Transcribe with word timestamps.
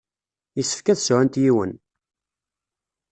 Yessefk 0.57 0.87
ad 0.87 0.99
sɛunt 0.99 1.41
yiwen. 1.43 1.71